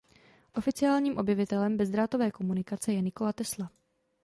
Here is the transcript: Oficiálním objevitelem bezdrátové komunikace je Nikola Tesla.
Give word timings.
Oficiálním 0.55 1.17
objevitelem 1.17 1.77
bezdrátové 1.77 2.31
komunikace 2.31 2.93
je 2.93 3.01
Nikola 3.01 3.33
Tesla. 3.33 3.71